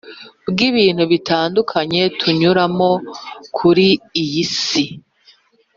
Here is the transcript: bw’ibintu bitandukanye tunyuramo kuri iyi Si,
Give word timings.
bw’ibintu 0.49 1.03
bitandukanye 1.11 2.01
tunyuramo 2.19 2.89
kuri 3.57 3.87
iyi 4.21 4.43
Si, 4.59 4.83